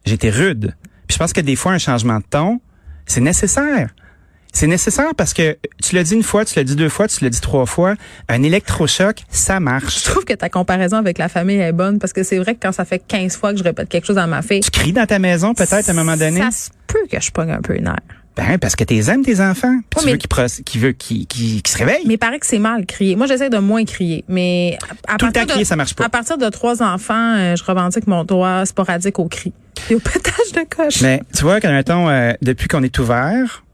J'étais 0.05 0.31
rude. 0.31 0.75
Puis 1.11 1.15
je 1.15 1.19
pense 1.19 1.33
que 1.33 1.41
des 1.41 1.57
fois, 1.57 1.73
un 1.73 1.79
changement 1.79 2.19
de 2.19 2.25
ton, 2.31 2.61
c'est 3.05 3.21
nécessaire. 3.21 3.91
C'est 4.53 4.69
nécessaire 4.69 5.13
parce 5.17 5.35
que 5.35 5.59
tu 5.83 5.97
l'as 5.97 6.05
dit 6.05 6.15
une 6.15 6.23
fois, 6.23 6.45
tu 6.45 6.55
l'as 6.55 6.63
dit 6.63 6.77
deux 6.77 6.89
fois, 6.89 7.09
tu 7.09 7.25
l'as 7.25 7.31
dit 7.31 7.41
trois 7.41 7.67
fois. 7.67 7.97
Un 8.29 8.45
électrochoc, 8.45 9.25
ça 9.29 9.59
marche. 9.59 10.05
Je 10.05 10.09
trouve 10.09 10.25
que 10.25 10.35
ta 10.35 10.49
comparaison 10.49 10.99
avec 10.99 11.19
la 11.19 11.29
famille 11.29 11.59
est 11.59 11.73
bonne 11.73 11.99
parce 11.99 12.13
que 12.13 12.23
c'est 12.23 12.39
vrai 12.39 12.55
que 12.55 12.61
quand 12.63 12.71
ça 12.71 12.85
fait 12.85 13.01
15 13.01 13.37
fois 13.37 13.51
que 13.51 13.59
je 13.59 13.65
répète 13.65 13.89
quelque 13.89 14.07
chose 14.07 14.19
à 14.19 14.29
ma 14.29 14.41
fille, 14.41 14.61
Tu 14.61 14.71
cries 14.71 14.93
dans 14.93 15.05
ta 15.05 15.19
maison 15.19 15.53
peut-être 15.53 15.89
à 15.89 15.91
un 15.91 15.95
moment 15.95 16.17
donné? 16.17 16.43
Ça 16.43 16.53
se 16.53 16.71
peut 16.87 17.09
que 17.11 17.21
je 17.21 17.33
pogne 17.33 17.51
un 17.51 17.61
peu 17.61 17.75
une 17.77 17.87
nerf. 17.87 17.97
Ben, 18.37 18.59
parce 18.59 18.77
que 18.77 18.85
t'es 18.85 19.11
aimes 19.11 19.25
tes 19.25 19.41
enfants. 19.41 19.81
Puis 19.91 20.19
tu 20.65 20.79
veux 20.79 20.93
qu'ils 20.93 21.63
se 21.67 21.77
réveillent. 21.77 22.07
Mais 22.07 22.15
il 22.15 22.19
paraît 22.19 22.39
que 22.39 22.47
c'est 22.47 22.59
mal 22.59 22.87
crier. 22.87 23.17
Moi, 23.17 23.27
j'essaie 23.27 23.51
de 23.51 23.59
moins 23.59 23.85
crier, 23.85 24.25
mais 24.29 24.79
à, 25.09 25.15
à 25.15 25.17
Tout 25.17 25.27
le 25.27 25.33
partir 25.33 25.49
crier, 25.49 25.65
de, 25.65 25.69
ça 25.69 25.77
marche 25.77 25.95
pas. 25.95 26.05
À 26.05 26.09
partir 26.09 26.39
de 26.39 26.49
trois 26.49 26.83
enfants, 26.83 27.37
euh, 27.37 27.57
je 27.57 27.65
revendique 27.65 28.07
mon 28.07 28.25
droit 28.25 28.65
sporadique 28.67 29.19
au 29.19 29.27
cri 29.27 29.53
et 29.91 29.95
au 29.95 30.01
pétage 30.01 30.53
de 30.55 30.65
coche. 30.69 31.03
Mais 31.03 31.21
tu 31.37 31.43
vois, 31.43 31.61
quand 31.61 31.71
mettons, 31.71 32.09
euh, 32.09 32.33
depuis 32.41 32.69
qu'on 32.69 32.83
est 32.83 32.99
ouvert, 32.99 33.65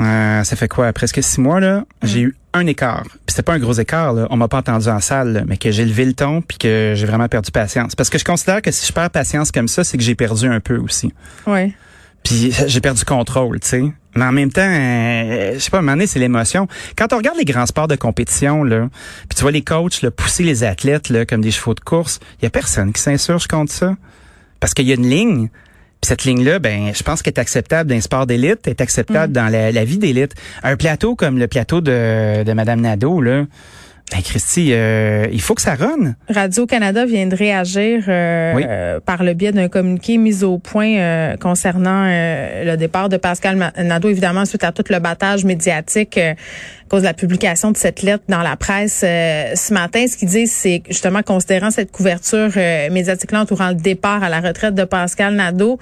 euh, 0.00 0.44
ça 0.44 0.56
fait 0.56 0.68
quoi, 0.68 0.92
presque 0.92 1.22
six 1.22 1.40
mois 1.40 1.60
là, 1.60 1.84
j'ai 2.02 2.20
eu 2.20 2.36
un 2.52 2.66
écart. 2.66 3.04
Puis 3.04 3.20
c'était 3.28 3.42
pas 3.42 3.54
un 3.54 3.58
gros 3.58 3.72
écart, 3.72 4.12
là. 4.12 4.26
on 4.30 4.36
m'a 4.36 4.48
pas 4.48 4.58
entendu 4.58 4.88
en 4.88 5.00
salle, 5.00 5.32
là, 5.32 5.42
mais 5.46 5.56
que 5.56 5.70
j'ai 5.70 5.84
levé 5.84 6.04
le 6.04 6.12
ton 6.12 6.42
puis 6.42 6.58
que 6.58 6.92
j'ai 6.94 7.06
vraiment 7.06 7.28
perdu 7.28 7.50
patience. 7.50 7.94
Parce 7.94 8.10
que 8.10 8.18
je 8.18 8.24
considère 8.24 8.60
que 8.60 8.70
si 8.70 8.86
je 8.86 8.92
perds 8.92 9.10
patience 9.10 9.50
comme 9.50 9.68
ça, 9.68 9.84
c'est 9.84 9.96
que 9.96 10.02
j'ai 10.02 10.14
perdu 10.14 10.46
un 10.46 10.60
peu 10.60 10.76
aussi. 10.76 11.12
Ouais. 11.46 11.72
Puis 12.24 12.52
j'ai 12.66 12.80
perdu 12.80 13.04
contrôle, 13.04 13.60
tu 13.60 13.68
sais. 13.68 13.82
Mais 14.14 14.24
en 14.24 14.32
même 14.32 14.52
temps, 14.52 14.60
euh, 14.62 15.54
je 15.54 15.58
sais 15.58 15.70
pas, 15.70 15.78
à 15.78 15.80
un 15.80 15.82
moment 15.82 15.92
donné, 15.92 16.06
c'est 16.06 16.18
l'émotion. 16.18 16.68
Quand 16.96 17.12
on 17.12 17.16
regarde 17.16 17.38
les 17.38 17.44
grands 17.44 17.66
sports 17.66 17.88
de 17.88 17.96
compétition, 17.96 18.62
là, 18.62 18.88
puis 19.28 19.36
tu 19.36 19.42
vois 19.42 19.52
les 19.52 19.62
coachs 19.62 20.02
là, 20.02 20.10
pousser 20.10 20.42
les 20.42 20.64
athlètes 20.64 21.08
là, 21.08 21.24
comme 21.24 21.40
des 21.40 21.50
chevaux 21.50 21.74
de 21.74 21.80
course, 21.80 22.20
il 22.40 22.44
y 22.44 22.46
a 22.46 22.50
personne 22.50 22.92
qui 22.92 23.00
s'insurge 23.00 23.46
contre 23.46 23.72
ça. 23.72 23.96
Parce 24.60 24.74
qu'il 24.74 24.86
y 24.86 24.92
a 24.92 24.94
une 24.94 25.08
ligne. 25.08 25.48
Puis 25.48 26.08
cette 26.08 26.24
ligne-là, 26.24 26.58
ben, 26.58 26.92
je 26.94 27.02
pense 27.02 27.22
qu'elle 27.22 27.32
est 27.34 27.40
acceptable 27.40 27.88
dans 27.88 27.94
les 27.94 28.00
sports 28.00 28.26
d'élite, 28.26 28.68
est 28.68 28.80
acceptable 28.80 29.32
dans 29.32 29.48
la, 29.48 29.72
la 29.72 29.84
vie 29.84 29.98
d'élite. 29.98 30.34
Un 30.62 30.76
plateau 30.76 31.14
comme 31.14 31.38
le 31.38 31.46
plateau 31.46 31.80
de, 31.80 32.42
de 32.42 32.52
Madame 32.52 32.80
Nadeau, 32.80 33.20
là, 33.20 33.44
ben, 34.12 34.22
Christy, 34.22 34.70
euh, 34.72 35.26
il 35.32 35.40
faut 35.40 35.54
que 35.54 35.62
ça 35.62 35.74
run. 35.74 36.14
Radio-Canada 36.28 37.06
vient 37.06 37.26
de 37.26 37.34
réagir 37.34 38.04
euh, 38.08 38.52
Oui. 38.54 38.64
euh, 38.68 39.00
par 39.00 39.22
le 39.24 39.32
biais 39.34 39.52
d'un 39.52 39.68
communiqué 39.68 40.18
mis 40.18 40.44
au 40.44 40.58
point 40.58 40.96
euh, 40.98 41.36
concernant 41.36 42.04
euh, 42.06 42.64
le 42.64 42.76
départ 42.76 43.08
de 43.08 43.16
Pascal 43.16 43.72
Nadeau, 43.78 44.10
évidemment, 44.10 44.44
suite 44.44 44.64
à 44.64 44.72
tout 44.72 44.84
le 44.90 44.98
battage 44.98 45.44
médiatique 45.44 46.18
euh, 46.18 46.32
à 46.32 46.94
cause 46.94 47.00
de 47.02 47.06
la 47.06 47.14
publication 47.14 47.70
de 47.70 47.76
cette 47.78 48.02
lettre 48.02 48.24
dans 48.28 48.42
la 48.42 48.54
presse 48.56 49.00
euh, 49.02 49.54
ce 49.54 49.72
matin. 49.72 50.04
Ce 50.06 50.14
qu'ils 50.18 50.28
disent, 50.28 50.52
c'est 50.52 50.82
justement, 50.88 51.22
considérant 51.22 51.70
cette 51.70 51.90
couverture 51.90 52.50
euh, 52.56 52.90
médiatique-là 52.90 53.40
entourant 53.40 53.68
le 53.70 53.76
départ 53.76 54.22
à 54.22 54.28
la 54.28 54.40
retraite 54.40 54.74
de 54.74 54.84
Pascal 54.84 55.34
Nadeau, 55.34 55.78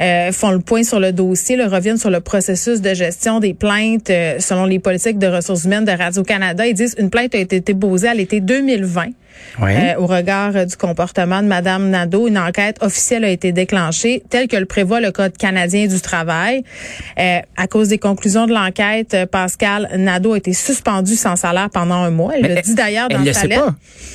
euh, 0.00 0.32
font 0.32 0.52
le 0.52 0.60
point 0.60 0.82
sur 0.82 1.00
le 1.00 1.12
dossier, 1.12 1.56
là, 1.56 1.68
reviennent 1.68 1.98
sur 1.98 2.08
le 2.08 2.20
processus 2.20 2.80
de 2.80 2.94
gestion 2.94 3.40
des 3.40 3.52
plaintes 3.52 4.08
euh, 4.08 4.36
selon 4.38 4.64
les 4.64 4.78
politiques 4.78 5.18
de 5.18 5.26
ressources 5.26 5.64
humaines 5.64 5.84
de 5.84 5.92
Radio-Canada. 5.92 6.66
Ils 6.66 6.72
disent 6.72 6.94
une 6.98 7.10
plainte 7.10 7.34
a 7.34 7.38
été 7.38 7.60
à 8.04 8.14
l'été 8.14 8.40
2020 8.40 9.06
euh, 9.60 9.94
au 9.98 10.06
regard 10.06 10.56
euh, 10.56 10.64
du 10.64 10.76
comportement 10.76 11.42
de 11.42 11.46
Madame 11.46 11.88
Nadeau. 11.90 12.26
Une 12.26 12.38
enquête 12.38 12.78
officielle 12.80 13.24
a 13.24 13.28
été 13.28 13.52
déclenchée, 13.52 14.22
telle 14.28 14.48
que 14.48 14.56
le 14.56 14.64
prévoit 14.64 15.00
le 15.00 15.12
Code 15.12 15.36
canadien 15.36 15.86
du 15.86 16.00
travail. 16.00 16.64
Euh, 17.18 17.38
à 17.56 17.66
cause 17.66 17.88
des 17.88 17.98
conclusions 17.98 18.46
de 18.46 18.52
l'enquête, 18.52 19.16
Pascal 19.30 19.88
Nadeau 19.96 20.32
a 20.32 20.38
été 20.38 20.52
suspendu 20.52 21.14
sans 21.14 21.36
salaire 21.36 21.70
pendant 21.70 21.96
un 21.96 22.10
mois. 22.10 22.32
Elle 22.36 22.54
le 22.54 22.62
dit 22.62 22.74
d'ailleurs 22.74 23.08
dans 23.08 23.24
sa 23.32 23.46
lettre. 23.46 23.66
Pas. 23.66 23.74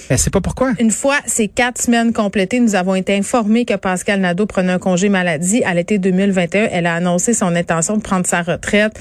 Elle 0.09 0.19
sait 0.19 0.29
pas 0.29 0.41
pourquoi. 0.41 0.73
Une 0.79 0.91
fois 0.91 1.17
ces 1.25 1.47
quatre 1.47 1.81
semaines 1.81 2.11
complétées, 2.11 2.59
nous 2.59 2.75
avons 2.75 2.95
été 2.95 3.15
informés 3.15 3.65
que 3.65 3.75
Pascal 3.75 4.19
Nadeau 4.19 4.45
prenait 4.45 4.73
un 4.73 4.79
congé 4.79 5.09
maladie 5.09 5.63
à 5.63 5.73
l'été 5.73 5.99
2021. 5.99 6.67
Elle 6.71 6.85
a 6.85 6.95
annoncé 6.95 7.33
son 7.33 7.55
intention 7.55 7.95
de 7.95 8.01
prendre 8.01 8.25
sa 8.25 8.41
retraite. 8.41 8.99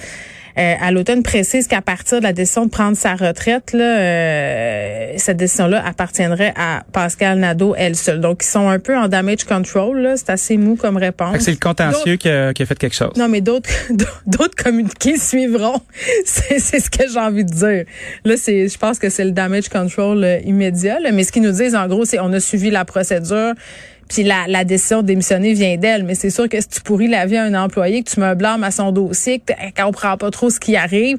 Euh, 0.59 0.75
à 0.81 0.91
l'automne 0.91 1.23
précise 1.23 1.69
qu'à 1.69 1.83
partir 1.83 2.19
de 2.19 2.25
la 2.25 2.33
décision 2.33 2.65
de 2.65 2.71
prendre 2.71 2.97
sa 2.97 3.15
retraite, 3.15 3.73
là, 3.73 3.99
euh, 3.99 5.13
cette 5.17 5.37
décision-là 5.37 5.85
appartiendrait 5.87 6.53
à 6.57 6.83
Pascal 6.93 7.39
Nadeau 7.39 7.75
elle 7.77 7.95
seule. 7.95 8.21
Donc, 8.21 8.43
ils 8.43 8.49
sont 8.49 8.69
un 8.69 8.81
peu 8.81 8.97
en 8.97 9.07
damage 9.07 9.45
control. 9.45 10.15
C'est 10.17 10.31
assez 10.31 10.57
mou 10.57 10.75
comme 10.75 10.97
réponse. 10.97 11.39
C'est 11.41 11.53
le 11.53 11.59
contentieux 11.59 12.17
qui 12.17 12.29
a, 12.29 12.53
qui 12.53 12.63
a, 12.63 12.67
fait 12.67 12.79
quelque 12.79 12.97
chose. 12.97 13.13
Non, 13.17 13.29
mais 13.29 13.41
d'autres 13.41 13.71
d'autres 14.27 14.57
communiqués 14.57 15.17
suivront. 15.17 15.81
c'est 16.25 16.59
ce 16.59 16.91
que 16.91 17.09
j'ai 17.09 17.21
envie 17.21 17.45
de 17.45 17.53
dire. 17.53 17.85
Là, 18.25 18.37
c'est, 18.37 18.69
je 18.69 18.79
pense 18.79 18.99
que 18.99 19.11
c'est 19.11 19.25
le 19.25 19.33
damage 19.33 19.69
control 19.69 20.25
euh, 20.25 20.41
immédiat. 20.45 20.99
Mais 21.13 21.23
ce 21.23 21.31
qu'ils 21.31 21.43
nous 21.43 21.53
disent, 21.53 21.77
en 21.77 21.87
gros, 21.87 22.05
c'est 22.05 22.19
on 22.19 22.33
a 22.33 22.41
suivi 22.41 22.71
la 22.71 22.85
procédure. 22.85 23.55
Puis 24.09 24.23
la, 24.23 24.47
la 24.49 24.65
décision 24.65 25.03
de 25.03 25.07
démissionner 25.07 25.53
vient 25.53 25.77
d'elle, 25.77 26.05
mais 26.05 26.15
c'est 26.15 26.31
sûr 26.31 26.49
que 26.49 26.61
si 26.61 26.69
tu 26.69 26.81
pourris 26.81 27.09
la 27.09 27.27
vie 27.27 27.37
à 27.37 27.45
un 27.45 27.55
employé, 27.55 28.03
que 28.03 28.11
tu 28.11 28.21
me 28.21 28.35
blâmes 28.35 28.65
à 28.65 28.71
son 28.71 28.93
dossier, 28.93 29.41
que 29.41 29.53
tu 29.53 29.83
comprend 29.83 30.17
pas 30.17 30.31
trop 30.31 30.51
ce 30.51 30.59
qui 30.59 30.77
arrive, 30.77 31.19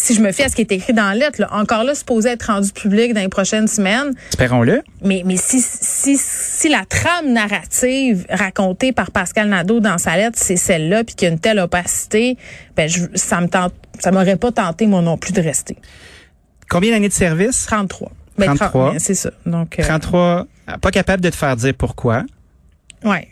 si 0.00 0.14
je 0.14 0.22
me 0.22 0.32
fie 0.32 0.42
à 0.42 0.48
ce 0.48 0.54
qui 0.54 0.62
est 0.62 0.72
écrit 0.72 0.92
dans 0.92 1.08
la 1.08 1.14
lettre, 1.14 1.46
encore 1.52 1.84
là, 1.84 1.94
supposé 1.94 2.30
être 2.30 2.44
rendu 2.44 2.72
public 2.72 3.12
dans 3.12 3.20
les 3.20 3.28
prochaines 3.28 3.68
semaines. 3.68 4.12
Espérons-le. 4.30 4.82
Mais, 5.02 5.22
mais 5.26 5.36
si, 5.36 5.60
si, 5.60 6.16
si 6.16 6.68
la 6.68 6.84
trame 6.88 7.32
narrative 7.32 8.26
racontée 8.30 8.92
par 8.92 9.10
Pascal 9.10 9.48
Nadeau 9.48 9.80
dans 9.80 9.98
sa 9.98 10.16
lettre, 10.16 10.38
c'est 10.40 10.56
celle-là, 10.56 11.04
puis 11.04 11.14
qu'il 11.14 11.28
y 11.28 11.30
a 11.30 11.34
une 11.34 11.40
telle 11.40 11.58
opacité, 11.58 12.36
ben 12.76 12.88
je, 12.88 13.04
ça 13.14 13.40
me 13.40 13.48
tente, 13.48 13.74
ça 13.98 14.10
m'aurait 14.10 14.36
pas 14.36 14.52
tenté, 14.52 14.86
moi 14.86 15.02
non 15.02 15.18
plus, 15.18 15.32
de 15.32 15.42
rester. 15.42 15.76
Combien 16.68 16.92
d'années 16.92 17.08
de 17.08 17.12
service? 17.12 17.66
33. 17.66 18.10
33. 18.38 18.92
Ben, 18.92 18.98
c'est 18.98 19.14
ça. 19.14 19.30
Donc, 19.44 19.76
33. 19.76 20.46
Euh, 20.70 20.78
pas 20.78 20.90
capable 20.90 21.22
de 21.22 21.30
te 21.30 21.36
faire 21.36 21.56
dire 21.56 21.74
pourquoi. 21.74 22.24
Ouais. 23.04 23.28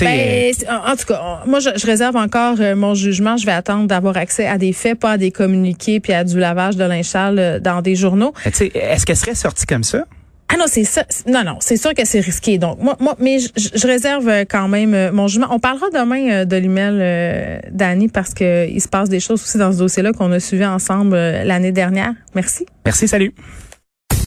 Ben, 0.00 0.52
en 0.68 0.96
tout 0.96 1.06
cas, 1.06 1.42
moi, 1.46 1.60
je, 1.60 1.86
réserve 1.86 2.16
encore 2.16 2.56
euh, 2.60 2.76
mon 2.76 2.94
jugement. 2.94 3.36
Je 3.36 3.46
vais 3.46 3.52
attendre 3.52 3.86
d'avoir 3.86 4.16
accès 4.16 4.46
à 4.46 4.58
des 4.58 4.72
faits, 4.72 4.98
pas 4.98 5.12
à 5.12 5.18
des 5.18 5.30
communiqués, 5.30 5.98
puis 5.98 6.12
à 6.12 6.24
du 6.24 6.38
lavage 6.38 6.76
de 6.76 6.84
linge 6.84 7.10
euh, 7.14 7.58
dans 7.58 7.80
des 7.80 7.96
journaux. 7.96 8.32
Est-ce 8.44 9.06
qu'elle 9.06 9.16
serait 9.16 9.34
sortie 9.34 9.66
comme 9.66 9.84
ça? 9.84 10.04
Ah 10.48 10.56
non, 10.56 10.66
c'est 10.68 10.84
ça. 10.84 11.04
Non, 11.26 11.42
non, 11.42 11.56
c'est 11.58 11.76
sûr 11.76 11.92
que 11.94 12.04
c'est 12.04 12.20
risqué. 12.20 12.58
Donc, 12.58 12.78
moi, 12.80 12.96
moi 13.00 13.16
mais 13.18 13.38
je, 13.40 13.86
réserve 13.86 14.30
quand 14.48 14.68
même 14.68 15.10
mon 15.10 15.26
jugement. 15.26 15.48
On 15.50 15.58
parlera 15.58 15.86
demain 15.92 16.44
de 16.44 16.56
l'email 16.56 17.62
d'Annie 17.72 18.08
parce 18.08 18.32
que 18.32 18.68
il 18.68 18.80
se 18.80 18.86
passe 18.86 19.08
des 19.08 19.18
choses 19.18 19.42
aussi 19.42 19.58
dans 19.58 19.72
ce 19.72 19.78
dossier-là 19.78 20.12
qu'on 20.12 20.30
a 20.30 20.38
suivi 20.38 20.64
ensemble 20.64 21.16
l'année 21.16 21.72
dernière. 21.72 22.12
Merci. 22.36 22.64
Merci, 22.84 23.08
salut. 23.08 23.34